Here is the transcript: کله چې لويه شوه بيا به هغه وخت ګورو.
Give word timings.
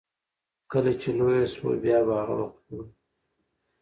کله 0.71 0.91
چې 1.01 1.09
لويه 1.17 1.45
شوه 1.53 1.73
بيا 1.83 1.97
به 2.07 2.13
هغه 2.19 2.35
وخت 2.41 2.59
ګورو. 2.69 2.85